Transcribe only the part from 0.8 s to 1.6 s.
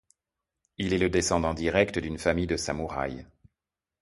est le descendant